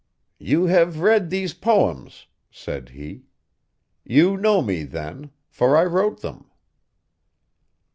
'You 0.39 0.65
have 0.65 1.01
read 1.01 1.29
these 1.29 1.53
poems,' 1.53 2.25
said 2.49 2.89
he. 2.89 3.21
'You 4.03 4.35
know 4.35 4.63
me, 4.63 4.81
then 4.81 5.29
for 5.47 5.77
I 5.77 5.83
wrote 5.85 6.21
them. 6.21 6.49